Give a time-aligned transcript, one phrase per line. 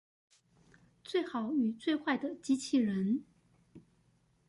[1.03, 3.23] 最好與最壞的機器人